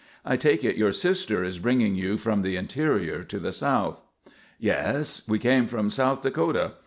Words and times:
"I 0.25 0.35
take 0.35 0.63
it 0.63 0.77
your 0.77 0.91
sister 0.91 1.43
is 1.43 1.59
bringing 1.59 1.93
you 1.93 2.17
from 2.17 2.41
the 2.41 2.55
interior 2.55 3.23
to 3.25 3.37
the 3.37 3.53
South?" 3.53 4.01
"Yes. 4.57 5.21
We 5.27 5.37
came 5.37 5.67
from 5.67 5.91
South 5.91 6.23
Dakota. 6.23 6.71